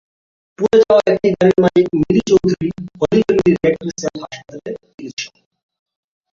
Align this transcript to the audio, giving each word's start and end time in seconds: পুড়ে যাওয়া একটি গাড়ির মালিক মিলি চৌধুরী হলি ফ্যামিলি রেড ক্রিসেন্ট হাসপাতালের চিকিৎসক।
পুড়ে 0.59 0.77
যাওয়া 0.81 1.01
একটি 1.11 1.27
গাড়ির 1.33 1.57
মালিক 1.63 1.87
মিলি 1.99 2.21
চৌধুরী 2.29 2.67
হলি 2.99 3.19
ফ্যামিলি 3.21 3.51
রেড 3.55 3.75
ক্রিসেন্ট 3.81 4.15
হাসপাতালের 4.21 4.75
চিকিৎসক। 4.85 5.33